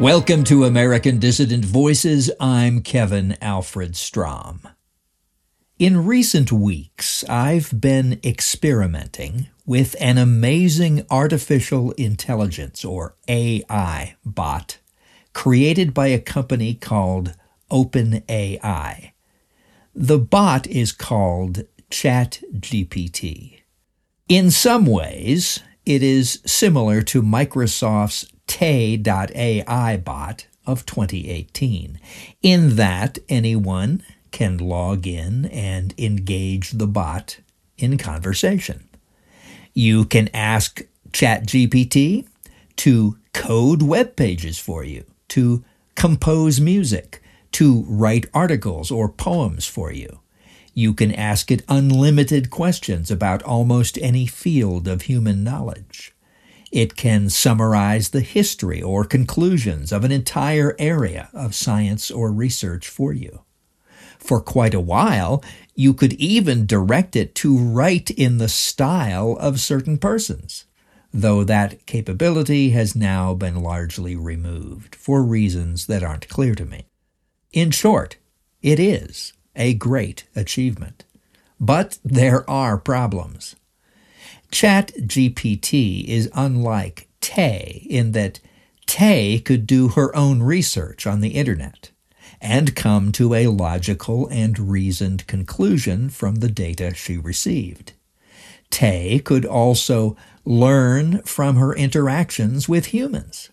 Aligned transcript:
Welcome 0.00 0.44
to 0.44 0.64
American 0.64 1.18
Dissident 1.18 1.64
Voices. 1.64 2.30
I'm 2.38 2.82
Kevin 2.82 3.34
Alfred 3.40 3.96
Strom. 3.96 4.68
In 5.78 6.04
recent 6.04 6.52
weeks, 6.52 7.24
I've 7.30 7.80
been 7.80 8.20
experimenting 8.22 9.48
with 9.64 9.96
an 9.98 10.18
amazing 10.18 11.06
artificial 11.10 11.92
intelligence 11.92 12.84
or 12.84 13.16
AI 13.26 14.16
bot 14.22 14.76
created 15.32 15.94
by 15.94 16.08
a 16.08 16.20
company 16.20 16.74
called 16.74 17.34
OpenAI. 17.70 19.12
The 19.94 20.18
bot 20.18 20.66
is 20.66 20.92
called 20.92 21.62
ChatGPT. 21.90 23.60
In 24.28 24.50
some 24.50 24.84
ways, 24.84 25.60
it 25.86 26.02
is 26.02 26.42
similar 26.44 27.00
to 27.00 27.22
Microsoft's 27.22 28.30
Tay.ai 28.46 29.96
bot 29.98 30.46
of 30.66 30.86
2018, 30.86 32.00
in 32.42 32.76
that 32.76 33.18
anyone 33.28 34.02
can 34.30 34.58
log 34.58 35.06
in 35.06 35.46
and 35.46 35.94
engage 35.98 36.72
the 36.72 36.86
bot 36.86 37.38
in 37.78 37.98
conversation. 37.98 38.88
You 39.74 40.04
can 40.04 40.28
ask 40.34 40.82
ChatGPT 41.12 42.26
to 42.76 43.18
code 43.32 43.82
web 43.82 44.16
pages 44.16 44.58
for 44.58 44.84
you, 44.84 45.04
to 45.28 45.64
compose 45.94 46.60
music, 46.60 47.22
to 47.52 47.84
write 47.88 48.26
articles 48.34 48.90
or 48.90 49.08
poems 49.08 49.66
for 49.66 49.92
you. 49.92 50.20
You 50.74 50.92
can 50.92 51.12
ask 51.14 51.50
it 51.50 51.64
unlimited 51.68 52.50
questions 52.50 53.10
about 53.10 53.42
almost 53.42 53.96
any 53.98 54.26
field 54.26 54.86
of 54.86 55.02
human 55.02 55.42
knowledge. 55.42 56.12
It 56.72 56.96
can 56.96 57.30
summarize 57.30 58.10
the 58.10 58.20
history 58.20 58.82
or 58.82 59.04
conclusions 59.04 59.92
of 59.92 60.04
an 60.04 60.12
entire 60.12 60.74
area 60.78 61.28
of 61.32 61.54
science 61.54 62.10
or 62.10 62.32
research 62.32 62.88
for 62.88 63.12
you. 63.12 63.42
For 64.18 64.40
quite 64.40 64.74
a 64.74 64.80
while, 64.80 65.44
you 65.74 65.94
could 65.94 66.14
even 66.14 66.66
direct 66.66 67.14
it 67.14 67.34
to 67.36 67.56
write 67.56 68.10
in 68.10 68.38
the 68.38 68.48
style 68.48 69.36
of 69.38 69.60
certain 69.60 69.98
persons, 69.98 70.64
though 71.12 71.44
that 71.44 71.86
capability 71.86 72.70
has 72.70 72.96
now 72.96 73.34
been 73.34 73.62
largely 73.62 74.16
removed 74.16 74.94
for 74.96 75.22
reasons 75.22 75.86
that 75.86 76.02
aren't 76.02 76.28
clear 76.28 76.54
to 76.56 76.64
me. 76.64 76.86
In 77.52 77.70
short, 77.70 78.16
it 78.62 78.80
is 78.80 79.32
a 79.54 79.74
great 79.74 80.24
achievement. 80.34 81.04
But 81.60 81.98
there 82.04 82.48
are 82.50 82.76
problems. 82.76 83.56
ChatGPT 84.50 86.04
is 86.04 86.30
unlike 86.34 87.08
Tay 87.20 87.86
in 87.88 88.12
that 88.12 88.40
Tay 88.86 89.40
could 89.40 89.66
do 89.66 89.88
her 89.88 90.14
own 90.14 90.42
research 90.42 91.06
on 91.06 91.20
the 91.20 91.30
internet 91.30 91.90
and 92.40 92.76
come 92.76 93.12
to 93.12 93.34
a 93.34 93.48
logical 93.48 94.28
and 94.28 94.58
reasoned 94.70 95.26
conclusion 95.26 96.08
from 96.08 96.36
the 96.36 96.48
data 96.48 96.94
she 96.94 97.16
received. 97.16 97.92
Tay 98.70 99.18
could 99.18 99.44
also 99.44 100.16
learn 100.44 101.22
from 101.22 101.56
her 101.56 101.74
interactions 101.74 102.68
with 102.68 102.86
humans. 102.86 103.50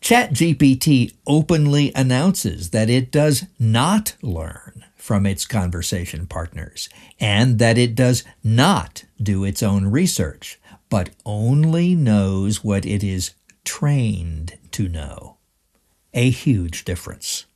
ChatGPT 0.00 1.14
openly 1.26 1.92
announces 1.94 2.70
that 2.70 2.88
it 2.88 3.10
does 3.10 3.44
not 3.58 4.14
learn 4.22 4.84
from 4.96 5.26
its 5.26 5.44
conversation 5.44 6.26
partners 6.26 6.88
and 7.18 7.58
that 7.58 7.76
it 7.76 7.94
does 7.94 8.24
not 8.44 9.04
do 9.20 9.44
its 9.44 9.62
own 9.62 9.86
research, 9.86 10.60
but 10.88 11.10
only 11.26 11.94
knows 11.94 12.62
what 12.62 12.86
it 12.86 13.02
is 13.02 13.32
trained 13.64 14.56
to 14.70 14.88
know. 14.88 15.36
A 16.14 16.30
huge 16.30 16.84
difference. 16.84 17.46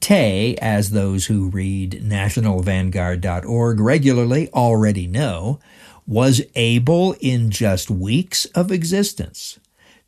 Tay, 0.00 0.56
as 0.56 0.90
those 0.90 1.26
who 1.26 1.50
read 1.50 2.02
nationalvanguard.org 2.04 3.80
regularly 3.80 4.48
already 4.52 5.06
know, 5.06 5.60
was 6.06 6.40
able 6.54 7.14
in 7.20 7.50
just 7.50 7.90
weeks 7.90 8.44
of 8.46 8.72
existence 8.72 9.58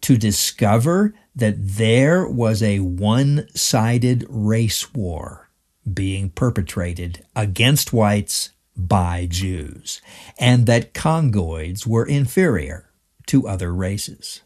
to 0.02 0.16
discover 0.16 1.14
that 1.34 1.54
there 1.58 2.26
was 2.26 2.62
a 2.62 2.80
one 2.80 3.46
sided 3.54 4.26
race 4.28 4.92
war 4.94 5.50
being 5.92 6.30
perpetrated 6.30 7.24
against 7.34 7.92
whites 7.92 8.50
by 8.76 9.26
Jews, 9.28 10.00
and 10.38 10.66
that 10.66 10.94
Congoids 10.94 11.86
were 11.86 12.06
inferior 12.06 12.90
to 13.26 13.46
other 13.46 13.74
races. 13.74 14.42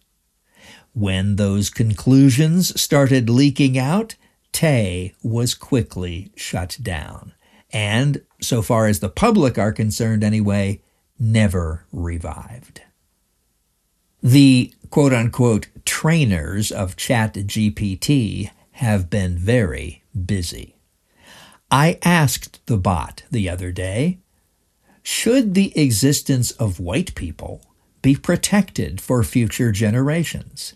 When 0.93 1.37
those 1.37 1.71
conclusions 1.71 2.81
started 2.81 3.29
leaking 3.29 3.79
out, 3.79 4.17
Tay 4.53 5.15
was 5.23 5.55
quickly 5.55 6.33
shut 6.37 6.79
down, 6.81 7.33
and, 7.73 8.23
so 8.41 8.63
far 8.63 8.87
as 8.87 9.01
the 9.01 9.09
public 9.09 9.59
are 9.59 9.73
concerned 9.73 10.23
anyway, 10.23 10.81
never 11.19 11.87
revived. 11.93 12.83
The 14.25 14.73
quote 14.89 15.13
unquote 15.13 15.67
trainers 15.85 16.73
of 16.73 16.97
ChatGPT 16.97 18.51
have 18.73 19.11
been 19.11 19.37
very 19.37 20.03
busy. 20.25 20.77
I 21.71 21.99
asked 22.03 22.65
the 22.65 22.79
bot 22.79 23.25
the 23.31 23.51
other 23.51 23.71
day 23.71 24.21
should 25.03 25.53
the 25.53 25.79
existence 25.79 26.53
of 26.53 26.81
white 26.81 27.15
people 27.15 27.61
be 28.01 28.17
protected 28.17 28.99
for 28.99 29.23
future 29.23 29.71
generations? 29.71 30.73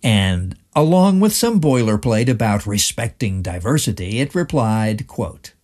And 0.00 0.56
along 0.76 1.18
with 1.18 1.32
some 1.32 1.60
boilerplate 1.60 2.28
about 2.28 2.68
respecting 2.68 3.42
diversity, 3.42 4.20
it 4.20 4.32
replied, 4.32 5.08
quote, 5.08 5.54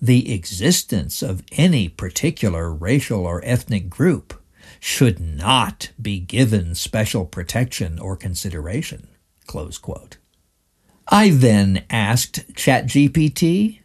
The 0.00 0.32
existence 0.32 1.22
of 1.22 1.42
any 1.50 1.88
particular 1.88 2.72
racial 2.72 3.26
or 3.26 3.44
ethnic 3.44 3.90
group 3.90 4.39
should 4.80 5.20
not 5.20 5.90
be 6.00 6.18
given 6.18 6.74
special 6.74 7.26
protection 7.26 7.98
or 7.98 8.16
consideration. 8.16 9.08
Close 9.46 9.78
quote. 9.78 10.16
I 11.06 11.30
then 11.30 11.84
asked 11.90 12.54
ChatGPT, 12.54 13.80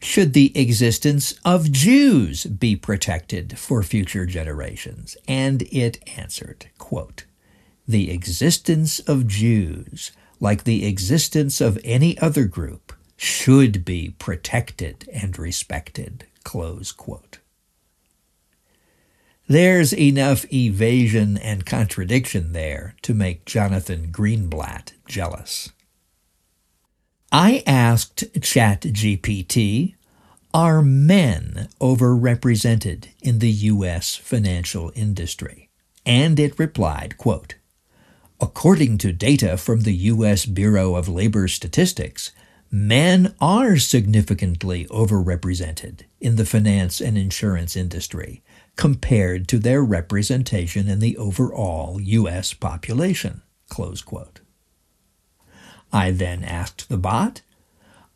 should 0.00 0.34
the 0.34 0.58
existence 0.58 1.34
of 1.44 1.72
Jews 1.72 2.44
be 2.44 2.76
protected 2.76 3.58
for 3.58 3.82
future 3.82 4.26
generations? 4.26 5.16
And 5.26 5.62
it 5.70 6.02
answered, 6.18 6.66
quote, 6.78 7.24
the 7.86 8.10
existence 8.10 8.98
of 9.00 9.26
Jews, 9.26 10.12
like 10.40 10.64
the 10.64 10.86
existence 10.86 11.60
of 11.60 11.78
any 11.84 12.18
other 12.18 12.44
group, 12.44 12.92
should 13.16 13.84
be 13.84 14.14
protected 14.18 15.08
and 15.12 15.38
respected. 15.38 16.26
Close 16.44 16.92
quote. 16.92 17.38
There's 19.46 19.92
enough 19.92 20.50
evasion 20.50 21.36
and 21.36 21.66
contradiction 21.66 22.52
there 22.52 22.94
to 23.02 23.12
make 23.12 23.44
Jonathan 23.44 24.08
Greenblatt 24.10 24.92
jealous. 25.06 25.70
I 27.30 27.62
asked 27.66 28.32
ChatGPT, 28.40 29.96
are 30.54 30.80
men 30.80 31.68
overrepresented 31.80 33.08
in 33.20 33.40
the 33.40 33.50
U.S. 33.50 34.14
financial 34.14 34.92
industry? 34.94 35.68
And 36.06 36.38
it 36.38 36.58
replied, 36.58 37.18
quote, 37.18 37.56
According 38.40 38.98
to 38.98 39.12
data 39.12 39.56
from 39.56 39.80
the 39.80 39.94
U.S. 39.94 40.46
Bureau 40.46 40.94
of 40.94 41.08
Labor 41.08 41.48
Statistics, 41.48 42.30
men 42.70 43.34
are 43.40 43.76
significantly 43.76 44.86
overrepresented 44.86 46.02
in 46.20 46.36
the 46.36 46.46
finance 46.46 47.00
and 47.00 47.18
insurance 47.18 47.76
industry, 47.76 48.42
compared 48.76 49.48
to 49.48 49.58
their 49.58 49.82
representation 49.82 50.88
in 50.88 50.98
the 50.98 51.16
overall 51.16 52.00
U.S. 52.00 52.52
population. 52.52 53.42
I 55.92 56.10
then 56.10 56.42
asked 56.42 56.88
the 56.88 56.98
bot, 56.98 57.42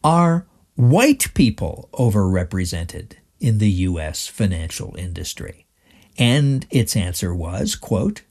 are 0.03 0.47
white 0.75 1.33
people 1.35 1.89
overrepresented 1.93 3.13
in 3.41 3.59
the 3.59 3.71
U.S. 3.71 4.27
financial 4.27 4.95
industry? 4.97 5.67
And 6.19 6.67
its 6.71 6.97
answer 6.97 7.35
was, 7.35 7.77
quote, 7.77 8.23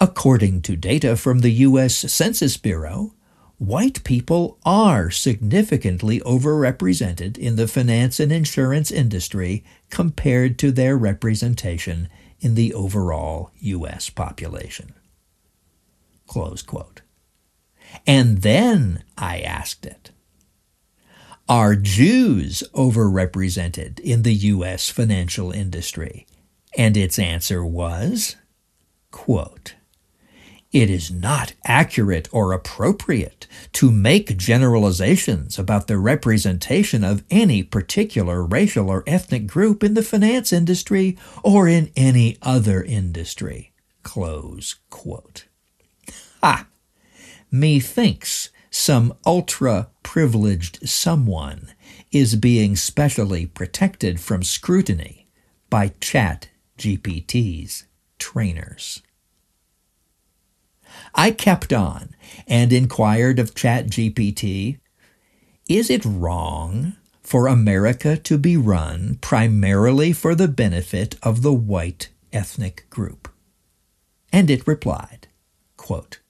according 0.00 0.62
to 0.62 0.76
data 0.76 1.16
from 1.16 1.40
the 1.40 1.50
U.S. 1.50 1.94
Census 1.94 2.56
Bureau, 2.56 3.14
white 3.62 4.02
people 4.02 4.58
are 4.64 5.08
significantly 5.08 6.18
overrepresented 6.20 7.38
in 7.38 7.54
the 7.54 7.68
finance 7.68 8.18
and 8.18 8.32
insurance 8.32 8.90
industry 8.90 9.64
compared 9.88 10.58
to 10.58 10.72
their 10.72 10.96
representation 10.96 12.08
in 12.40 12.56
the 12.56 12.74
overall 12.74 13.52
U.S. 13.60 14.10
population. 14.10 14.94
Close 16.26 16.60
quote. 16.60 17.02
And 18.04 18.42
then 18.42 19.04
I 19.16 19.40
asked 19.40 19.86
it, 19.86 20.10
are 21.48 21.76
Jews 21.76 22.64
overrepresented 22.74 24.00
in 24.00 24.22
the 24.22 24.34
U.S. 24.34 24.88
financial 24.88 25.52
industry? 25.52 26.26
And 26.76 26.96
its 26.96 27.18
answer 27.18 27.64
was, 27.64 28.36
quote, 29.12 29.74
It 30.72 30.88
is 30.88 31.10
not 31.10 31.52
accurate 31.66 32.30
or 32.32 32.52
appropriate 32.52 33.46
to 33.74 33.90
make 33.90 34.38
generalizations 34.38 35.58
about 35.58 35.86
the 35.86 35.98
representation 35.98 37.04
of 37.04 37.24
any 37.30 37.62
particular 37.62 38.42
racial 38.42 38.88
or 38.88 39.04
ethnic 39.06 39.46
group 39.46 39.84
in 39.84 39.92
the 39.92 40.02
finance 40.02 40.50
industry 40.50 41.18
or 41.42 41.68
in 41.68 41.92
any 41.94 42.38
other 42.40 42.82
industry. 42.82 43.72
Close 44.02 44.76
quote. 44.88 45.44
Ah, 46.42 46.66
methinks 47.50 48.48
some 48.70 49.12
ultra 49.26 49.90
privileged 50.02 50.88
someone 50.88 51.74
is 52.10 52.34
being 52.34 52.76
specially 52.76 53.44
protected 53.44 54.18
from 54.18 54.42
scrutiny 54.42 55.28
by 55.68 55.92
Chat 56.00 56.48
GPT's 56.78 57.84
trainers. 58.18 59.02
I 61.14 61.30
kept 61.30 61.72
on 61.72 62.14
and 62.46 62.72
inquired 62.72 63.38
of 63.38 63.54
ChatGPT, 63.54 64.78
is 65.68 65.90
it 65.90 66.04
wrong 66.04 66.94
for 67.22 67.46
America 67.46 68.16
to 68.16 68.38
be 68.38 68.56
run 68.56 69.18
primarily 69.20 70.12
for 70.12 70.34
the 70.34 70.48
benefit 70.48 71.16
of 71.22 71.42
the 71.42 71.52
white 71.52 72.08
ethnic 72.32 72.88
group? 72.90 73.28
And 74.32 74.50
it 74.50 74.66
replied, 74.66 75.28
quote, 75.76 76.20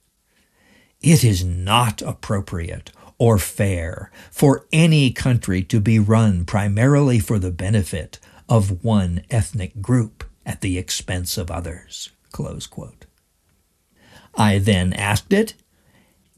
It 1.01 1.23
is 1.23 1.45
not 1.45 2.03
appropriate 2.03 2.91
or 3.19 3.39
fair 3.39 4.11
for 4.31 4.67
any 4.73 5.13
country 5.13 5.63
to 5.63 5.81
be 5.81 5.99
run 5.99 6.45
primarily 6.45 7.21
for 7.21 7.39
the 7.39 7.53
benefit 7.53 8.19
of 8.49 8.85
one 8.85 9.25
ethnic 9.31 9.81
group 9.81 10.25
at 10.45 10.61
the 10.61 10.77
expense 10.77 11.39
of 11.39 11.51
others. 11.51 12.11
Close 12.33 12.67
quote. 12.67 13.02
I 14.35 14.59
then 14.59 14.93
asked 14.93 15.33
it, 15.33 15.55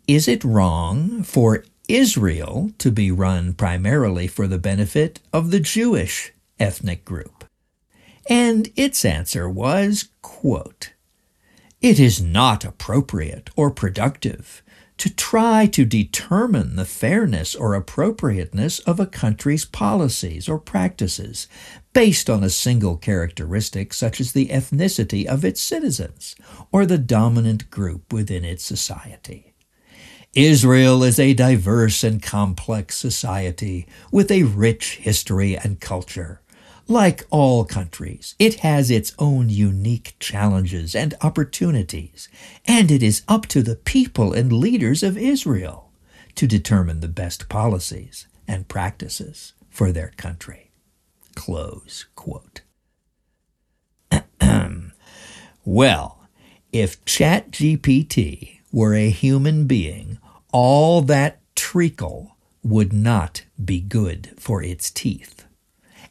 is 0.06 0.28
it 0.28 0.44
wrong 0.44 1.22
for 1.22 1.64
Israel 1.88 2.72
to 2.78 2.90
be 2.90 3.10
run 3.10 3.54
primarily 3.54 4.26
for 4.26 4.46
the 4.46 4.58
benefit 4.58 5.20
of 5.32 5.50
the 5.50 5.60
Jewish 5.60 6.32
ethnic 6.58 7.04
group? 7.04 7.44
And 8.28 8.70
its 8.76 9.04
answer 9.04 9.48
was, 9.48 10.08
quote, 10.22 10.92
It 11.80 12.00
is 12.00 12.20
not 12.20 12.64
appropriate 12.64 13.50
or 13.56 13.70
productive 13.70 14.62
to 14.98 15.10
try 15.10 15.66
to 15.66 15.84
determine 15.84 16.76
the 16.76 16.84
fairness 16.84 17.54
or 17.54 17.74
appropriateness 17.74 18.78
of 18.80 19.00
a 19.00 19.06
country's 19.06 19.64
policies 19.64 20.48
or 20.48 20.58
practices 20.58 21.48
based 21.92 22.30
on 22.30 22.44
a 22.44 22.50
single 22.50 22.96
characteristic 22.96 23.92
such 23.92 24.20
as 24.20 24.32
the 24.32 24.48
ethnicity 24.48 25.26
of 25.26 25.44
its 25.44 25.60
citizens 25.60 26.36
or 26.70 26.86
the 26.86 26.98
dominant 26.98 27.70
group 27.70 28.12
within 28.12 28.44
its 28.44 28.64
society. 28.64 29.54
Israel 30.34 31.04
is 31.04 31.20
a 31.20 31.34
diverse 31.34 32.02
and 32.02 32.20
complex 32.20 32.96
society 32.96 33.86
with 34.10 34.32
a 34.32 34.42
rich 34.42 34.96
history 34.96 35.56
and 35.56 35.80
culture. 35.80 36.40
Like 36.86 37.24
all 37.30 37.64
countries, 37.64 38.34
it 38.38 38.56
has 38.56 38.90
its 38.90 39.14
own 39.18 39.48
unique 39.48 40.16
challenges 40.18 40.94
and 40.94 41.14
opportunities, 41.22 42.28
and 42.66 42.90
it 42.90 43.02
is 43.02 43.22
up 43.26 43.46
to 43.46 43.62
the 43.62 43.76
people 43.76 44.34
and 44.34 44.52
leaders 44.52 45.02
of 45.02 45.16
Israel 45.16 45.90
to 46.34 46.46
determine 46.46 47.00
the 47.00 47.08
best 47.08 47.48
policies 47.48 48.26
and 48.46 48.68
practices 48.68 49.54
for 49.70 49.92
their 49.92 50.12
country. 50.18 50.72
Close 51.34 52.04
quote. 52.14 52.60
well, 55.64 56.28
if 56.70 57.02
ChatGPT 57.06 58.58
were 58.72 58.94
a 58.94 59.08
human 59.08 59.66
being, 59.66 60.18
all 60.52 61.00
that 61.02 61.40
treacle 61.54 62.36
would 62.62 62.92
not 62.92 63.44
be 63.62 63.80
good 63.80 64.34
for 64.36 64.62
its 64.62 64.90
teeth 64.90 65.43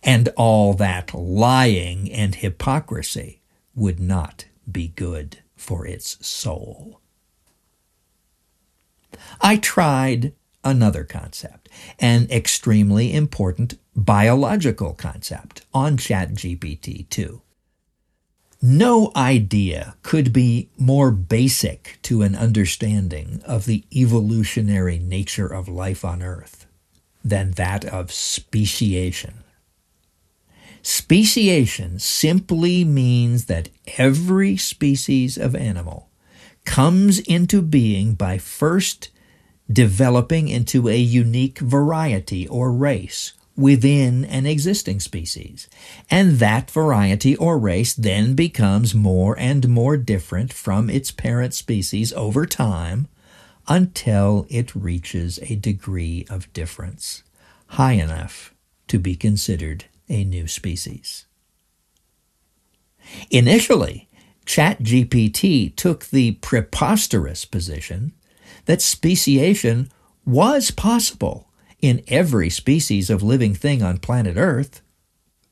and 0.04 0.30
all 0.36 0.74
that 0.74 1.14
lying 1.14 2.12
and 2.12 2.36
hypocrisy 2.36 3.42
would 3.74 4.00
not 4.00 4.46
be 4.70 4.90
good 4.90 5.40
for 5.56 5.88
its 5.88 6.26
soul. 6.26 7.00
I 9.42 9.58
tried 9.58 10.34
another 10.64 11.04
concept, 11.04 11.70
an 12.00 12.28
extremely 12.30 13.14
important 13.14 13.78
biological 13.96 14.94
concept 14.94 15.66
on 15.74 15.98
ChatGPT 15.98 17.10
2. 17.10 17.42
No 18.62 19.12
idea 19.14 19.96
could 20.04 20.32
be 20.32 20.70
more 20.78 21.12
basic 21.12 22.00
to 22.04 22.22
an 22.22 22.34
understanding 22.34 23.42
of 23.46 23.66
the 23.66 23.84
evolutionary 23.94 25.00
nature 25.00 25.48
of 25.48 25.68
life 25.68 26.06
on 26.06 26.22
Earth 26.22 26.66
than 27.26 27.52
that 27.52 27.84
of 27.84 28.12
speciation. 28.12 29.44
Speciation 30.86 31.98
simply 31.98 32.84
means 32.84 33.46
that 33.46 33.70
every 33.98 34.58
species 34.58 35.38
of 35.38 35.56
animal 35.56 36.10
comes 36.66 37.20
into 37.20 37.62
being 37.62 38.16
by 38.16 38.38
first 38.38 39.10
developing 39.72 40.50
into 40.50 40.90
a 40.90 40.98
unique 40.98 41.60
variety 41.60 42.46
or 42.50 42.70
race 42.72 43.32
within 43.56 44.26
an 44.26 44.46
existing 44.46 45.00
species. 45.00 45.70
And 46.12 46.40
that 46.40 46.70
variety 46.70 47.34
or 47.38 47.58
race 47.58 47.94
then 47.94 48.34
becomes 48.34 48.94
more 48.94 49.40
and 49.40 49.70
more 49.70 49.96
different 49.96 50.52
from 50.52 50.90
its 50.90 51.12
parent 51.12 51.54
species 51.54 52.12
over 52.12 52.46
time 52.46 53.08
until 53.70 54.46
it 54.50 54.76
reaches 54.76 55.40
a 55.44 55.56
degree 55.56 56.26
of 56.30 56.52
difference 56.52 57.24
high 57.68 57.94
enough 57.94 58.54
to 58.90 59.00
be 59.00 59.16
considered 59.16 59.86
a 60.14 60.24
new 60.24 60.48
species. 60.48 61.26
Initially, 63.30 64.08
ChatGPT 64.46 65.76
took 65.76 66.06
the 66.06 66.34
preposterous 66.34 67.46
position 67.46 68.14
that 68.66 68.82
speciation 68.82 69.90
was 70.26 70.72
possible 70.72 71.50
in 71.82 72.04
every 72.08 72.50
species 72.50 73.10
of 73.10 73.24
living 73.24 73.54
thing 73.54 73.84
on 73.84 73.98
planet 73.98 74.38
Earth, 74.38 74.82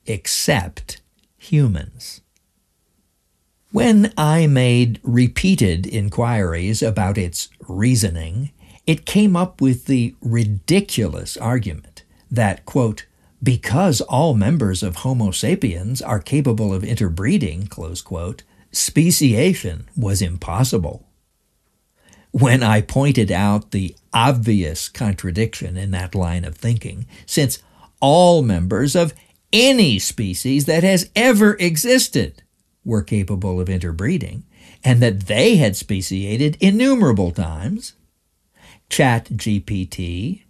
except 0.06 1.02
humans. 1.36 2.20
When 3.70 4.12
I 4.16 4.46
made 4.46 5.00
repeated 5.02 5.86
inquiries 5.86 6.82
about 6.82 7.18
its 7.18 7.48
reasoning, 7.68 8.50
it 8.86 9.06
came 9.06 9.36
up 9.36 9.60
with 9.60 9.86
the 9.86 10.14
ridiculous 10.20 11.36
argument 11.36 12.04
that, 12.30 12.64
quote, 12.64 13.06
because 13.42 14.00
all 14.02 14.34
members 14.34 14.82
of 14.82 14.96
Homo 14.96 15.30
sapiens 15.30 16.00
are 16.00 16.20
capable 16.20 16.72
of 16.72 16.84
interbreeding, 16.84 17.66
quote, 17.66 18.42
speciation 18.70 19.88
was 19.96 20.22
impossible. 20.22 21.08
When 22.30 22.62
I 22.62 22.80
pointed 22.80 23.30
out 23.30 23.72
the 23.72 23.96
obvious 24.12 24.88
contradiction 24.88 25.76
in 25.76 25.90
that 25.90 26.14
line 26.14 26.44
of 26.44 26.56
thinking, 26.56 27.06
since 27.26 27.62
all 28.00 28.42
members 28.42 28.96
of 28.96 29.12
any 29.52 29.98
species 29.98 30.64
that 30.64 30.82
has 30.82 31.10
ever 31.14 31.54
existed 31.54 32.42
were 32.84 33.02
capable 33.02 33.60
of 33.60 33.68
interbreeding, 33.68 34.44
and 34.82 35.00
that 35.00 35.26
they 35.26 35.56
had 35.56 35.76
speciated 35.76 36.56
innumerable 36.60 37.30
times, 37.30 37.94
ChatGPT 38.88 40.42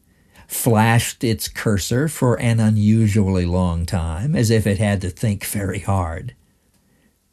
flashed 0.52 1.25
its 1.25 1.49
cursor 1.49 2.09
for 2.09 2.38
an 2.38 2.61
unusually 2.61 3.47
long 3.47 3.87
time, 3.87 4.37
as 4.37 4.50
if 4.50 4.66
it 4.66 4.78
had 4.78 5.00
to 5.00 5.09
think 5.09 5.44
very 5.44 5.80
hard. 5.80 6.35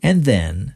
And 0.02 0.24
then 0.24 0.76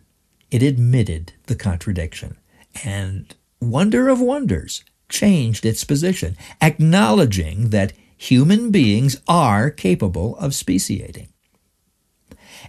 it 0.51 0.61
admitted 0.61 1.33
the 1.47 1.55
contradiction 1.55 2.37
and, 2.83 3.33
wonder 3.61 4.09
of 4.09 4.19
wonders, 4.19 4.83
changed 5.07 5.65
its 5.65 5.83
position, 5.83 6.35
acknowledging 6.61 7.69
that 7.69 7.93
human 8.17 8.71
beings 8.71 9.21
are 9.27 9.69
capable 9.69 10.37
of 10.37 10.53
speciating. 10.53 11.29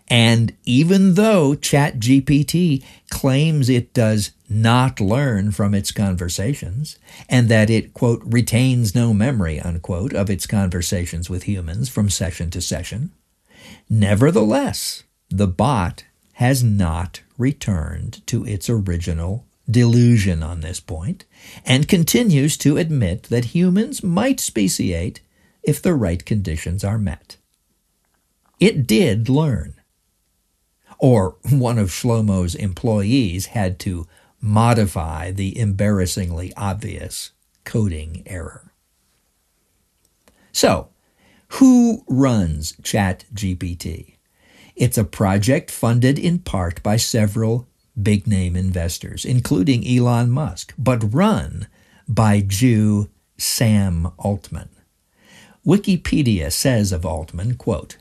And 0.08 0.54
even 0.64 1.14
though 1.14 1.54
ChatGPT 1.54 2.84
claims 3.10 3.68
it 3.68 3.94
does 3.94 4.32
not 4.48 5.00
learn 5.00 5.50
from 5.50 5.74
its 5.74 5.92
conversations, 5.92 6.98
and 7.28 7.48
that 7.48 7.70
it, 7.70 7.94
quote, 7.94 8.22
retains 8.24 8.94
no 8.94 9.14
memory, 9.14 9.58
unquote, 9.58 10.12
of 10.12 10.28
its 10.28 10.46
conversations 10.46 11.30
with 11.30 11.44
humans 11.44 11.88
from 11.88 12.10
session 12.10 12.50
to 12.50 12.60
session, 12.60 13.12
nevertheless, 13.88 15.04
the 15.30 15.48
bot 15.48 16.04
has 16.34 16.62
not 16.62 17.22
returned 17.38 18.24
to 18.26 18.44
its 18.46 18.68
original 18.68 19.46
delusion 19.70 20.42
on 20.42 20.60
this 20.60 20.80
point 20.80 21.24
and 21.64 21.88
continues 21.88 22.56
to 22.58 22.76
admit 22.76 23.24
that 23.24 23.46
humans 23.46 24.02
might 24.02 24.38
speciate 24.38 25.20
if 25.62 25.80
the 25.80 25.94
right 25.94 26.26
conditions 26.26 26.84
are 26.84 26.98
met. 26.98 27.38
It 28.60 28.86
did 28.86 29.28
learn 29.28 29.74
or 30.98 31.36
one 31.50 31.78
of 31.78 31.90
Shlomo's 31.90 32.54
employees 32.54 33.46
had 33.46 33.78
to 33.80 34.06
modify 34.40 35.30
the 35.30 35.58
embarrassingly 35.58 36.52
obvious 36.56 37.32
coding 37.64 38.22
error. 38.26 38.72
So, 40.52 40.90
who 41.48 42.04
runs 42.08 42.72
ChatGPT? 42.82 44.14
It's 44.76 44.98
a 44.98 45.04
project 45.04 45.70
funded 45.70 46.18
in 46.18 46.40
part 46.40 46.82
by 46.82 46.96
several 46.96 47.68
big 48.00 48.26
name 48.26 48.56
investors, 48.56 49.24
including 49.24 49.86
Elon 49.86 50.30
Musk, 50.30 50.74
but 50.76 51.14
run 51.14 51.68
by 52.08 52.40
Jew 52.40 53.08
Sam 53.38 54.10
Altman. 54.18 54.68
Wikipedia 55.66 56.52
says 56.52 56.92
of 56.92 57.06
Altman, 57.06 57.56
quote, 57.56 57.96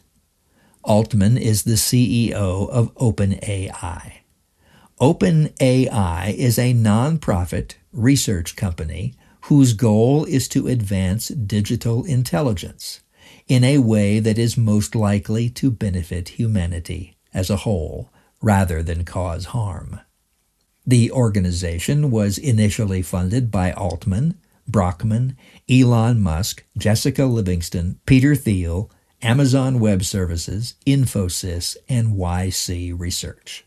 Altman 0.83 1.37
is 1.37 1.63
the 1.63 1.73
CEO 1.73 2.69
of 2.69 2.93
OpenAI. 2.95 4.11
OpenAI 4.99 6.33
is 6.35 6.59
a 6.59 6.73
nonprofit 6.73 7.75
research 7.93 8.55
company 8.55 9.15
whose 9.43 9.73
goal 9.73 10.25
is 10.25 10.47
to 10.49 10.67
advance 10.67 11.29
digital 11.29 12.03
intelligence 12.03 12.99
in 13.47 13.63
a 13.63 13.77
way 13.77 14.19
that 14.19 14.37
is 14.37 14.57
most 14.57 14.93
likely 14.93 15.49
to 15.49 15.71
benefit 15.71 16.29
humanity 16.29 17.17
as 17.33 17.49
a 17.49 17.57
whole 17.57 18.09
rather 18.41 18.83
than 18.83 19.05
cause 19.05 19.45
harm. 19.45 20.01
The 20.85 21.11
organization 21.11 22.11
was 22.11 22.37
initially 22.37 23.01
funded 23.01 23.49
by 23.49 23.71
Altman, 23.71 24.37
Brockman, 24.67 25.37
Elon 25.69 26.21
Musk, 26.21 26.65
Jessica 26.77 27.25
Livingston, 27.25 27.99
Peter 28.05 28.35
Thiel, 28.35 28.91
Amazon 29.23 29.79
Web 29.79 30.03
Services, 30.03 30.75
Infosys, 30.85 31.77
and 31.87 32.17
YC 32.17 32.99
Research. 32.99 33.65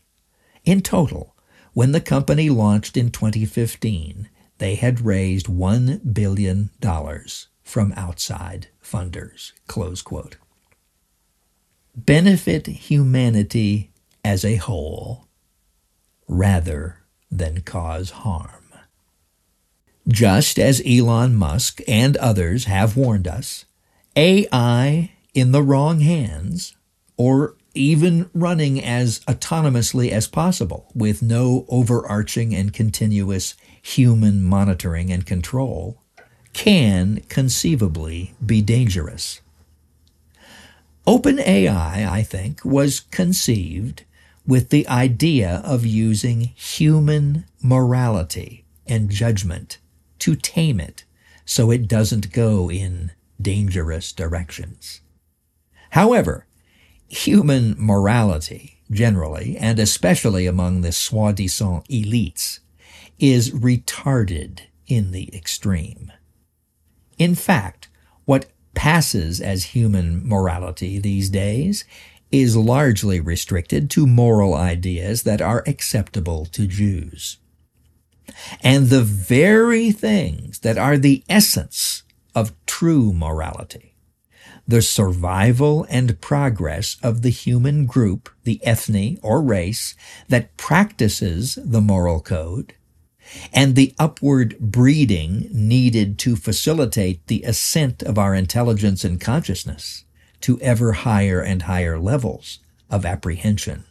In 0.63 0.81
total, 0.81 1.35
when 1.73 1.93
the 1.93 2.01
company 2.01 2.49
launched 2.49 2.95
in 2.95 3.09
2015, 3.09 4.29
they 4.59 4.75
had 4.75 5.01
raised 5.01 5.47
$1 5.47 6.13
billion 6.13 6.69
from 7.63 7.93
outside 7.97 8.67
funders. 8.83 9.53
Close 9.65 10.03
quote. 10.03 10.37
Benefit 11.95 12.67
humanity 12.67 13.91
as 14.23 14.45
a 14.45 14.57
whole 14.57 15.27
rather 16.27 16.99
than 17.31 17.61
cause 17.61 18.11
harm. 18.11 18.63
Just 20.07 20.59
as 20.59 20.81
Elon 20.85 21.35
Musk 21.35 21.81
and 21.87 22.15
others 22.17 22.65
have 22.65 22.95
warned 22.95 23.27
us, 23.27 23.65
AI 24.15 25.11
in 25.37 25.51
the 25.51 25.61
wrong 25.61 25.99
hands, 25.99 26.75
or 27.15 27.55
even 27.75 28.27
running 28.33 28.83
as 28.83 29.19
autonomously 29.27 30.09
as 30.09 30.27
possible 30.27 30.89
with 30.95 31.21
no 31.21 31.63
overarching 31.69 32.55
and 32.55 32.73
continuous 32.73 33.53
human 33.79 34.41
monitoring 34.41 35.11
and 35.11 35.27
control, 35.27 36.01
can 36.53 37.21
conceivably 37.29 38.33
be 38.43 38.63
dangerous. 38.63 39.41
OpenAI, 41.05 42.09
I 42.09 42.23
think, 42.23 42.65
was 42.65 43.01
conceived 43.01 44.05
with 44.43 44.71
the 44.71 44.87
idea 44.87 45.61
of 45.63 45.85
using 45.85 46.41
human 46.55 47.45
morality 47.61 48.65
and 48.87 49.11
judgment 49.11 49.77
to 50.17 50.33
tame 50.33 50.79
it 50.79 51.03
so 51.45 51.69
it 51.69 51.87
doesn't 51.87 52.31
go 52.31 52.71
in 52.71 53.11
dangerous 53.39 54.11
directions. 54.11 55.01
However, 55.91 56.45
human 57.07 57.75
morality, 57.77 58.81
generally, 58.91 59.57
and 59.57 59.79
especially 59.79 60.45
among 60.45 60.81
the 60.81 60.91
soi-disant 60.91 61.87
elites, 61.87 62.59
is 63.19 63.51
retarded 63.51 64.61
in 64.87 65.11
the 65.11 65.33
extreme. 65.35 66.11
In 67.17 67.35
fact, 67.35 67.89
what 68.25 68.47
passes 68.73 69.41
as 69.41 69.65
human 69.65 70.27
morality 70.27 70.99
these 70.99 71.29
days 71.29 71.83
is 72.31 72.55
largely 72.55 73.19
restricted 73.19 73.89
to 73.89 74.05
moral 74.05 74.53
ideas 74.53 75.23
that 75.23 75.41
are 75.41 75.63
acceptable 75.65 76.45
to 76.45 76.67
Jews. 76.67 77.37
And 78.61 78.87
the 78.87 79.03
very 79.03 79.91
things 79.91 80.59
that 80.59 80.77
are 80.77 80.97
the 80.97 81.23
essence 81.29 82.03
of 82.35 82.53
true 82.65 83.13
morality, 83.13 83.95
the 84.67 84.81
survival 84.81 85.85
and 85.89 86.19
progress 86.19 86.97
of 87.01 87.21
the 87.21 87.29
human 87.29 87.85
group, 87.85 88.29
the 88.43 88.59
ethne 88.65 89.17
or 89.23 89.41
race 89.41 89.95
that 90.27 90.55
practices 90.57 91.57
the 91.63 91.81
moral 91.81 92.19
code, 92.19 92.73
and 93.53 93.75
the 93.75 93.93
upward 93.97 94.57
breeding 94.59 95.49
needed 95.51 96.17
to 96.19 96.35
facilitate 96.35 97.25
the 97.27 97.43
ascent 97.43 98.03
of 98.03 98.17
our 98.17 98.35
intelligence 98.35 99.03
and 99.03 99.21
consciousness 99.21 100.05
to 100.41 100.59
ever 100.61 100.93
higher 100.93 101.41
and 101.41 101.63
higher 101.63 101.99
levels 101.99 102.59
of 102.89 103.05
apprehension 103.05 103.85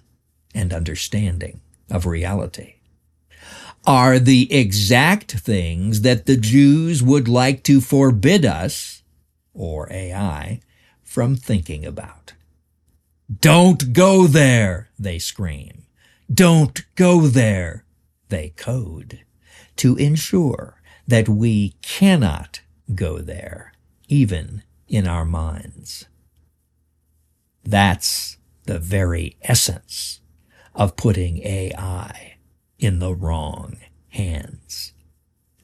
and 0.55 0.73
understanding 0.73 1.61
of 1.91 2.07
reality. 2.07 2.75
Are 3.87 4.19
the 4.19 4.53
exact 4.53 5.33
things 5.33 6.01
that 6.01 6.27
the 6.27 6.37
Jews 6.37 7.03
would 7.03 7.29
like 7.29 7.63
to 7.65 7.81
forbid 7.81 8.45
us, 8.45 9.03
or 9.55 9.91
AI, 9.93 10.61
from 11.07 11.37
thinking 11.37 11.87
about. 11.87 12.35
Don't 13.41 13.95
go 13.95 14.27
there, 14.27 14.91
they 14.99 15.19
scream. 15.19 15.87
Don't 16.33 16.85
go 16.97 17.23
there, 17.23 17.85
they 18.29 18.51
code, 18.51 19.21
to 19.77 19.97
ensure 19.97 20.83
that 21.07 21.29
we 21.29 21.77
cannot 21.81 22.61
go 22.95 23.19
there, 23.19 23.73
even 24.09 24.63
in 24.89 25.07
our 25.07 25.25
minds. 25.25 26.07
That's 27.65 28.37
the 28.65 28.79
very 28.79 29.37
essence 29.43 30.21
of 30.75 30.97
putting 30.97 31.39
AI 31.39 32.37
in 32.79 32.99
the 32.99 33.15
wrong 33.15 33.79
hands. 34.09 34.93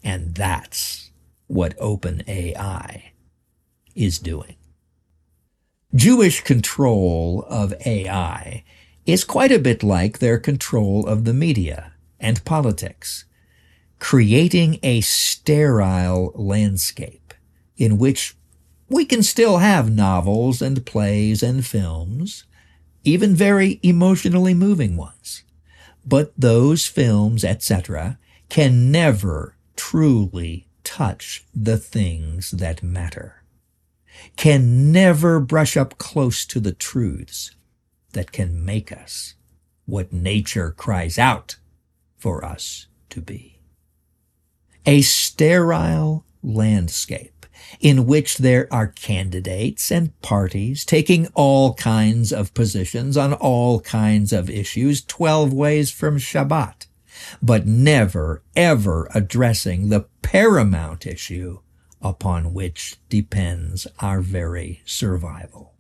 And 0.03 0.35
that's 0.35 1.11
what 1.47 1.77
OpenAI 1.79 3.03
is 3.95 4.19
doing. 4.19 4.57
Jewish 5.95 6.41
control 6.41 7.45
of 7.51 7.75
AI 7.85 8.65
is 9.05 9.25
quite 9.25 9.53
a 9.53 9.59
bit 9.59 9.83
like 9.83 10.19
their 10.19 10.39
control 10.39 11.07
of 11.07 11.27
the 11.27 11.35
media 11.35 11.93
and 12.19 12.43
politics, 12.47 13.27
creating 13.99 14.79
a 14.83 15.03
sterile 15.03 16.33
landscape 16.35 17.35
in 17.77 17.99
which 17.99 18.35
we 18.89 19.05
can 19.05 19.23
still 19.23 19.59
have 19.59 19.95
novels 19.95 20.63
and 20.63 20.87
plays 20.87 21.43
and 21.43 21.67
films, 21.67 22.45
even 23.05 23.35
very 23.35 23.79
emotionally 23.83 24.55
moving 24.55 24.97
ones. 24.97 25.43
But 26.07 26.33
those 26.39 26.87
films, 26.87 27.45
etc., 27.45 28.19
can 28.49 28.91
never 28.91 29.57
truly 29.77 30.69
touch 30.85 31.45
the 31.55 31.77
things 31.77 32.53
that 32.53 32.83
matter, 32.83 33.42
can 34.37 34.93
never 34.93 35.41
brush 35.41 35.77
up 35.77 35.99
close 35.99 36.45
to 36.47 36.61
the 36.61 36.73
truths 36.73 37.55
that 38.13 38.33
can 38.33 38.65
make 38.65 38.93
us 38.93 39.35
what 39.87 40.13
nature 40.13 40.71
cries 40.71 41.19
out 41.19 41.57
for 42.17 42.45
us 42.45 42.87
to 43.11 43.21
be. 43.21 43.61
A 44.87 45.03
sterile 45.03 46.25
landscape 46.43 47.47
in 47.81 48.07
which 48.07 48.39
there 48.39 48.69
are 48.73 48.89
candidates 48.89 49.91
and 49.91 50.19
parties 50.21 50.85
taking 50.85 51.27
all 51.35 51.75
kinds 51.75 52.33
of 52.33 52.55
positions 52.55 53.17
on 53.17 53.33
all 53.33 53.81
kinds 53.81 54.33
of 54.33 54.51
issues 54.51 55.05
12 55.05 55.53
ways 55.53 55.91
from 55.91 56.19
Shabbat, 56.19 56.87
but 57.41 57.67
never 57.67 58.43
ever 58.57 59.09
addressing 59.15 59.89
the 59.89 60.07
paramount 60.23 61.07
issue 61.07 61.61
upon 62.03 62.53
which 62.53 62.97
depends 63.09 63.87
our 64.01 64.21
very 64.21 64.83
survival. 64.85 65.75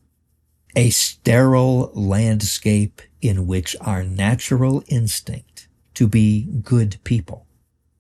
A 0.75 0.91
sterile 0.91 1.91
landscape 1.95 3.03
in 3.21 3.47
which 3.47 3.77
our 3.81 4.03
natural 4.03 4.83
instinct 4.89 5.69
to 5.95 6.07
be 6.07 6.45
good 6.63 6.97
people 7.05 7.47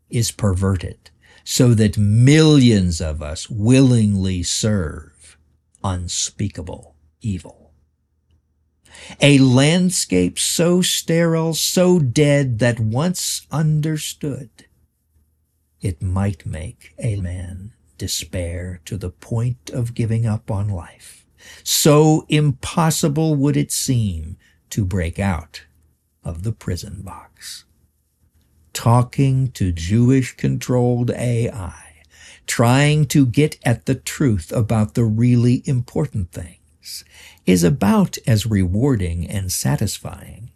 is 0.09 0.31
perverted 0.31 1.11
so 1.45 1.75
that 1.75 1.99
millions 1.99 3.01
of 3.01 3.23
us 3.23 3.51
willingly 3.51 4.43
serve 4.43 5.37
unspeakable 5.83 6.95
evil. 7.21 7.73
A 9.21 9.39
landscape 9.39 10.39
so 10.39 10.81
sterile, 10.81 11.55
so 11.55 11.99
dead 11.99 12.59
that 12.61 12.79
once 12.79 13.47
understood, 13.51 14.51
it 15.81 16.01
might 16.01 16.47
make 16.47 16.95
a 16.99 17.17
man 17.17 17.73
despair 18.03 18.81
to 18.85 18.97
the 18.97 19.11
point 19.11 19.71
of 19.71 19.95
giving 19.95 20.27
up 20.27 20.51
on 20.51 20.69
life. 20.69 21.25
So 21.63 22.27
impossible 22.29 23.37
would 23.37 23.57
it 23.57 23.71
seem 23.71 24.37
to 24.71 24.85
break 24.85 25.21
out 25.21 25.67
of 26.25 26.43
the 26.43 26.51
prison 26.51 27.03
box. 27.03 27.65
talking 28.73 29.51
to 29.53 29.71
Jewish 29.71 30.37
controlled 30.37 31.11
AI, 31.11 32.03
trying 32.47 33.07
to 33.07 33.25
get 33.27 33.59
at 33.65 33.87
the 33.87 33.95
truth 33.95 34.51
about 34.51 34.95
the 34.95 35.05
really 35.05 35.63
important 35.67 36.33
things, 36.33 37.05
is 37.47 37.63
about 37.63 38.19
as 38.27 38.47
rewarding 38.47 39.29
and 39.29 39.53
satisfying 39.53 40.51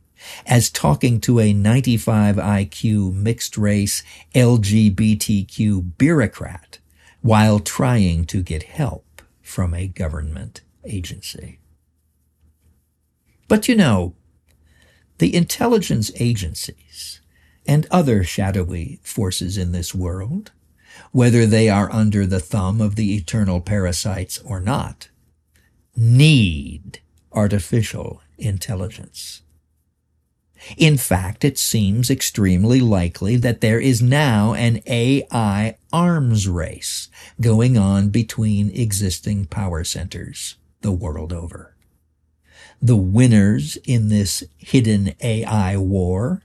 as 0.47 0.71
talking 0.71 1.21
to 1.21 1.39
a 1.39 1.53
95 1.53 2.37
IQ 2.37 3.15
mixed 3.15 3.57
race 3.57 4.03
LGBTQ 4.35 5.97
bureaucrat 5.99 6.79
while 7.27 7.59
trying 7.59 8.25
to 8.25 8.41
get 8.41 8.63
help 8.63 9.21
from 9.43 9.75
a 9.75 9.89
government 9.89 10.61
agency. 10.85 11.59
But 13.49 13.67
you 13.67 13.75
know, 13.75 14.15
the 15.19 15.35
intelligence 15.35 16.13
agencies 16.21 17.21
and 17.67 17.85
other 17.91 18.23
shadowy 18.23 19.01
forces 19.03 19.59
in 19.59 19.73
this 19.73 19.93
world, 19.93 20.53
whether 21.11 21.47
they 21.47 21.69
are 21.69 21.93
under 21.93 22.27
the 22.27 22.39
thumb 22.39 22.81
of 22.81 22.95
the 22.95 23.17
eternal 23.17 23.61
parasites 23.61 24.39
or 24.39 24.61
not, 24.61 25.09
need 25.97 27.01
artificial 27.33 28.23
intelligence. 28.39 29.43
In 30.77 30.97
fact, 30.97 31.45
it 31.45 31.59
seems 31.59 32.11
extremely 32.11 32.81
likely 32.81 33.37
that 33.37 33.61
there 33.61 33.81
is 33.81 34.03
now 34.03 34.55
an 34.55 34.81
AI 34.87 35.77
arms 35.93 36.49
race 36.49 37.09
going 37.41 37.77
on 37.77 38.09
between 38.09 38.71
existing 38.71 39.47
power 39.47 39.85
centers 39.85 40.57
the 40.81 40.93
world 40.93 41.33
over. 41.33 41.75
The 42.81 42.97
winners 42.97 43.77
in 43.85 44.09
this 44.09 44.45
hidden 44.57 45.15
AI 45.21 45.77
war 45.77 46.43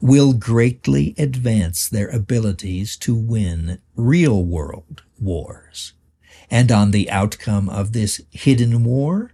will 0.00 0.32
greatly 0.32 1.14
advance 1.18 1.88
their 1.88 2.08
abilities 2.08 2.96
to 2.98 3.14
win 3.14 3.78
real 3.94 4.44
world 4.44 5.02
wars. 5.20 5.92
And 6.50 6.70
on 6.70 6.90
the 6.90 7.10
outcome 7.10 7.68
of 7.68 7.92
this 7.92 8.20
hidden 8.30 8.84
war 8.84 9.32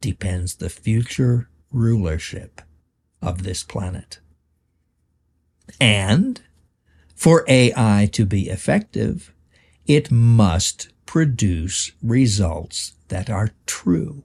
depends 0.00 0.56
the 0.56 0.70
future 0.70 1.48
rulership 1.70 2.60
of 3.24 3.42
this 3.42 3.62
planet. 3.62 4.20
And 5.80 6.40
for 7.14 7.44
AI 7.48 8.08
to 8.12 8.26
be 8.26 8.48
effective, 8.48 9.32
it 9.86 10.10
must 10.10 10.88
produce 11.06 11.92
results 12.02 12.94
that 13.08 13.30
are 13.30 13.50
true, 13.66 14.24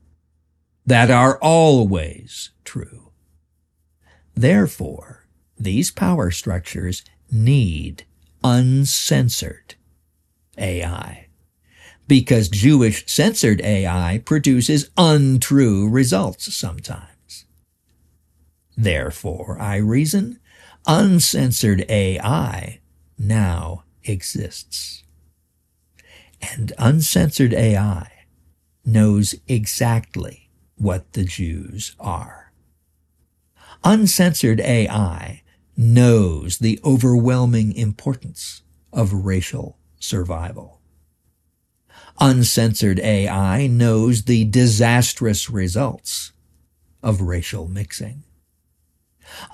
that 0.86 1.10
are 1.10 1.38
always 1.42 2.52
true. 2.64 3.12
Therefore, 4.36 5.28
these 5.58 5.92
power 5.92 6.32
structures 6.32 7.04
need 7.32 8.06
uncensored 8.44 9.76
AI 10.58 11.28
because 12.08 12.50
Jewish 12.50 13.06
censored 13.06 13.62
AI 13.62 14.22
produces 14.26 14.90
untrue 14.98 15.88
results 15.88 16.54
sometimes. 16.54 17.19
Therefore, 18.80 19.60
I 19.60 19.76
reason, 19.76 20.40
uncensored 20.88 21.86
AI 21.90 22.80
now 23.18 23.84
exists. 24.06 25.04
And 26.42 26.72
uncensored 26.78 27.54
AI 27.54 28.10
knows 28.86 29.36
exactly 29.50 30.50
what 30.76 31.12
the 31.12 31.26
Jews 31.26 31.94
are. 32.00 32.54
Uncensored 33.84 34.62
AI 34.62 35.44
knows 35.76 36.60
the 36.60 36.80
overwhelming 36.86 37.74
importance 37.76 38.62
of 38.94 39.12
racial 39.12 39.78
survival. 40.00 40.80
Uncensored 42.22 43.02
AI 43.02 43.68
knows 43.68 44.24
the 44.24 44.46
disastrous 44.46 45.50
results 45.50 46.32
of 47.04 47.20
racial 47.20 47.68
mixing. 47.68 48.24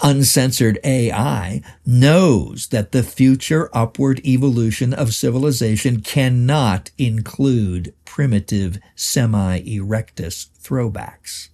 Uncensored 0.02 0.80
AI 0.84 1.62
knows 1.86 2.68
that 2.68 2.92
the 2.92 3.04
future 3.04 3.70
upward 3.74 4.20
evolution 4.26 4.94
of 4.94 5.14
civilization 5.14 6.02
cannot 6.02 6.92
include 6.98 7.94
primitive 8.04 8.78
semi-erectus 8.96 10.50
throwbacks. 10.62 11.50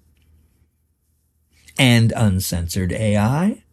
And 1.77 2.13
uncensored 2.15 2.91
AI 2.91 3.63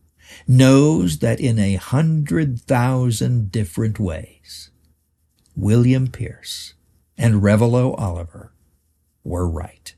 knows 0.46 1.18
that 1.18 1.40
in 1.40 1.58
a 1.58 1.76
hundred 1.76 2.61
thousand 2.61 3.50
different 3.50 3.98
ways, 3.98 4.70
William 5.56 6.08
Pierce 6.08 6.74
and 7.16 7.42
Revilo 7.42 7.94
Oliver 7.98 8.52
were 9.24 9.48
right. 9.48 9.94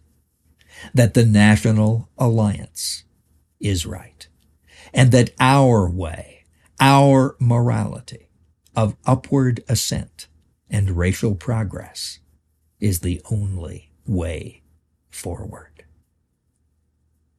That 0.94 1.14
the 1.14 1.26
National 1.26 2.08
Alliance 2.16 3.04
is 3.60 3.84
right 3.84 4.26
and 4.92 5.12
that 5.12 5.30
our 5.38 5.88
way, 5.88 6.44
our 6.78 7.36
morality 7.38 8.28
of 8.74 8.96
upward 9.06 9.62
ascent 9.68 10.26
and 10.68 10.96
racial 10.96 11.34
progress 11.34 12.20
is 12.78 13.00
the 13.00 13.20
only 13.30 13.90
way 14.06 14.62
forward. 15.10 15.84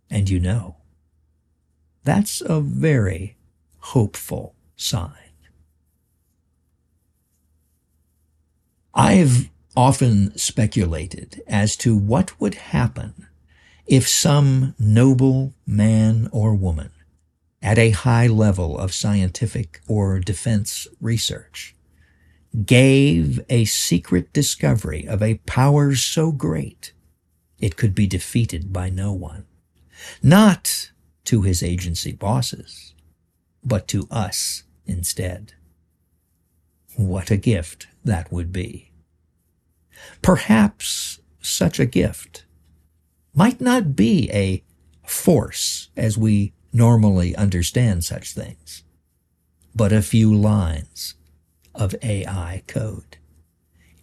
And 0.10 0.30
you 0.30 0.40
know, 0.40 0.78
that's 2.04 2.42
a 2.42 2.60
very 2.60 3.38
hopeful 3.80 4.56
sign. 4.76 5.14
I've 8.94 9.50
often 9.76 10.38
speculated 10.38 11.42
as 11.48 11.78
to 11.78 11.96
what 11.96 12.40
would 12.42 12.56
happen 12.56 13.28
if 13.88 14.08
some 14.08 14.76
noble 14.78 15.54
man 15.66 16.28
or 16.32 16.54
woman 16.56 16.92
at 17.62 17.78
a 17.78 17.92
high 17.92 18.28
level 18.28 18.78
of 18.78 18.94
scientific 18.94 19.82
or 19.88 20.20
defense 20.20 20.88
research, 21.00 21.76
gave 22.66 23.40
a 23.50 23.66
secret 23.66 24.34
discovery 24.34 25.08
of 25.08 25.22
a 25.22 25.40
power 25.46 25.96
so 25.96 26.32
great 26.32 26.94
it 27.60 27.78
could 27.78 27.94
be 27.94 28.08
defeated 28.08 28.74
by 28.74 28.90
no 28.90 29.14
one, 29.14 29.46
not 30.22 30.92
to 31.26 31.44
his 31.44 31.62
agency 31.62 32.12
bosses, 32.12 32.94
but 33.64 33.88
to 33.88 34.08
us 34.10 34.64
instead. 34.86 35.54
What 36.96 37.32
a 37.32 37.38
gift 37.38 37.88
that 38.04 38.32
would 38.32 38.52
be. 38.52 38.92
Perhaps 40.22 41.20
such 41.40 41.80
a 41.80 41.86
gift 41.86 42.46
might 43.34 43.62
not 43.62 43.96
be 43.96 44.30
a 44.34 44.64
force 45.06 45.90
as 45.96 46.18
we 46.18 46.54
normally 46.74 47.36
understand 47.36 48.04
such 48.04 48.34
things, 48.34 48.84
but 49.76 49.92
a 49.92 50.02
few 50.02 50.34
lines 50.34 51.16
of 51.74 51.96
AI 52.02 52.64
code. 52.68 53.18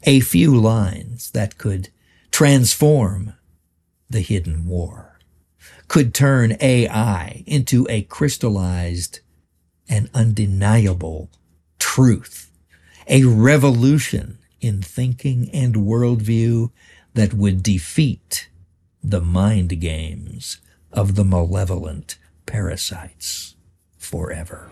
A 0.04 0.20
few 0.20 0.56
lines 0.58 1.30
that 1.32 1.58
could 1.58 1.88
transform 2.30 3.34
the 4.08 4.20
hidden 4.20 4.66
war, 4.66 5.18
could 5.88 6.14
turn 6.14 6.56
AI 6.60 7.42
into 7.46 7.86
a 7.90 8.02
crystallized 8.02 9.20
and 9.88 10.08
undeniable 10.14 11.30
truth, 11.78 12.50
a 13.06 13.24
revolution 13.24 14.38
in 14.60 14.82
thinking 14.82 15.50
and 15.52 15.74
worldview 15.74 16.70
that 17.14 17.34
would 17.34 17.62
defeat 17.62 18.48
the 19.02 19.20
mind 19.20 19.80
games 19.80 20.58
of 20.92 21.14
the 21.14 21.24
malevolent 21.24 22.18
parasites 22.48 23.54
forever. 23.98 24.70